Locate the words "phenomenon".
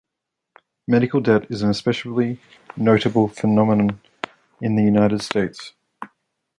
3.27-4.01